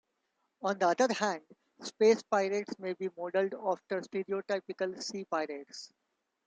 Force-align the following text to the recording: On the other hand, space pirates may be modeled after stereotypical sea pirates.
On 0.63 0.79
the 0.79 0.87
other 0.87 1.13
hand, 1.13 1.43
space 1.83 2.23
pirates 2.23 2.79
may 2.79 2.93
be 2.93 3.09
modeled 3.15 3.53
after 3.53 4.01
stereotypical 4.01 4.99
sea 5.03 5.25
pirates. 5.25 5.93